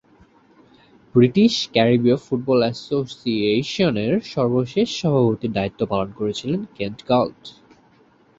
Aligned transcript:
British 1.15 1.53
ক্যারিবীয় 1.73 2.17
football 2.17 2.59
অ্যাসোসিয়েশনের 2.63 4.13
সর্বশেষ 4.31 4.87
সভাপতির 5.01 5.51
দায়িত্ব 5.51 5.81
পালন 5.85 6.09
করেছিলেন 6.11 6.61
কেন্ট 6.75 6.99
গাল্ট। 7.09 7.41